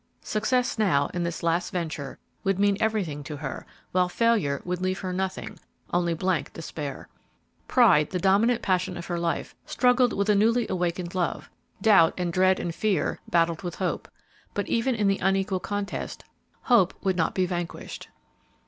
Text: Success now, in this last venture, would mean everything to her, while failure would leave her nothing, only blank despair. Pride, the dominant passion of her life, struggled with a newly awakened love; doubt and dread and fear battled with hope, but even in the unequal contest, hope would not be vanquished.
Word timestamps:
Success 0.23 0.79
now, 0.79 1.11
in 1.13 1.21
this 1.21 1.43
last 1.43 1.69
venture, 1.69 2.17
would 2.43 2.57
mean 2.57 2.75
everything 2.79 3.23
to 3.23 3.37
her, 3.37 3.67
while 3.91 4.09
failure 4.09 4.59
would 4.65 4.81
leave 4.81 5.01
her 5.01 5.13
nothing, 5.13 5.59
only 5.93 6.15
blank 6.15 6.51
despair. 6.53 7.07
Pride, 7.67 8.09
the 8.09 8.17
dominant 8.17 8.63
passion 8.63 8.97
of 8.97 9.05
her 9.05 9.19
life, 9.19 9.53
struggled 9.67 10.11
with 10.11 10.27
a 10.27 10.33
newly 10.33 10.65
awakened 10.69 11.13
love; 11.13 11.51
doubt 11.83 12.15
and 12.17 12.33
dread 12.33 12.59
and 12.59 12.73
fear 12.73 13.19
battled 13.29 13.61
with 13.61 13.75
hope, 13.75 14.07
but 14.55 14.67
even 14.67 14.95
in 14.95 15.07
the 15.07 15.19
unequal 15.19 15.59
contest, 15.59 16.23
hope 16.61 16.95
would 17.03 17.15
not 17.15 17.35
be 17.35 17.45
vanquished. 17.45 18.07